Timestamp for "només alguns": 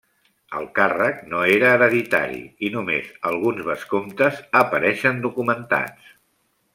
2.77-3.61